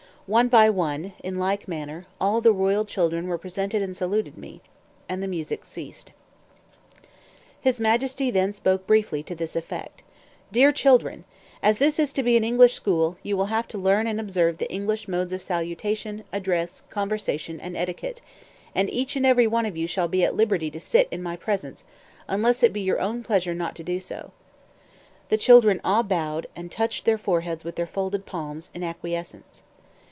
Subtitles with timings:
[0.27, 4.61] One by one, in like manner, all the royal children were presented and saluted me;
[5.09, 6.13] and the music ceased.
[7.59, 10.03] His Majesty then spoke briefly, to this effect:
[10.49, 11.25] "Dear children,
[11.61, 14.57] as this is to be an English school, you will have to learn and observe
[14.57, 18.21] the English modes of salutation, address, conversation, and etiquette;
[18.73, 21.35] and each and every one of you shall be at liberty to sit in my
[21.35, 21.83] presence,
[22.29, 24.31] unless it be your own pleasure not to do so."
[25.27, 29.63] The children all bowed, and touched their foreheads with their folded palms, in acquiescence.